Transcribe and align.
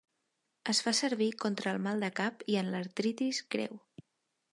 Es 0.71 0.77
fa 0.85 0.93
servir 0.99 1.27
contra 1.43 1.73
el 1.77 1.81
mal 1.87 2.01
de 2.05 2.09
cap 2.21 2.41
i 2.55 2.57
en 2.63 2.73
l'artritis 2.77 3.43
greu. 3.57 3.79